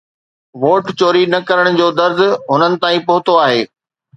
[0.61, 2.19] vote چوري نه ڪرڻ جو درد
[2.51, 3.61] هنن تائين پهتو آهي